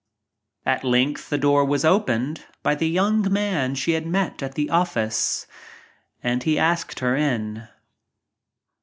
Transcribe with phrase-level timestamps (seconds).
[0.65, 4.71] At length the door was opened by the young man she had 'met at the
[4.71, 5.45] office
[6.23, 7.67] and he asked her in.